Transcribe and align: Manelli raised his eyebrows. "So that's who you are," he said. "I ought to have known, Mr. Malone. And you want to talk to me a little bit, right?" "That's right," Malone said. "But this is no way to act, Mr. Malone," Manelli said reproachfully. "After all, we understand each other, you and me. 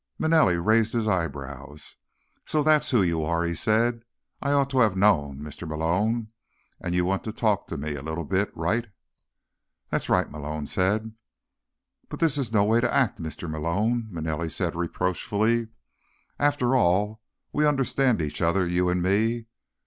Manelli 0.19 0.57
raised 0.57 0.93
his 0.93 1.07
eyebrows. 1.07 1.95
"So 2.47 2.63
that's 2.63 2.89
who 2.89 3.03
you 3.03 3.23
are," 3.23 3.43
he 3.43 3.53
said. 3.53 4.03
"I 4.41 4.51
ought 4.51 4.71
to 4.71 4.79
have 4.79 4.97
known, 4.97 5.41
Mr. 5.41 5.67
Malone. 5.67 6.29
And 6.79 6.95
you 6.95 7.05
want 7.05 7.23
to 7.25 7.31
talk 7.31 7.67
to 7.67 7.77
me 7.77 7.93
a 7.93 8.01
little 8.01 8.23
bit, 8.25 8.51
right?" 8.57 8.87
"That's 9.91 10.09
right," 10.09 10.27
Malone 10.31 10.65
said. 10.65 11.13
"But 12.09 12.19
this 12.19 12.39
is 12.39 12.51
no 12.51 12.63
way 12.63 12.81
to 12.81 12.91
act, 12.91 13.21
Mr. 13.21 13.47
Malone," 13.47 14.07
Manelli 14.11 14.49
said 14.49 14.75
reproachfully. 14.75 15.67
"After 16.39 16.75
all, 16.75 17.21
we 17.53 17.67
understand 17.67 18.23
each 18.23 18.41
other, 18.41 18.65
you 18.65 18.89
and 18.89 19.03
me. 19.03 19.45